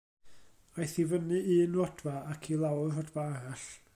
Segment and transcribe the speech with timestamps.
[0.79, 1.27] Aeth i fyny
[1.65, 3.71] un rodfa ac i lawr rhodfa arall.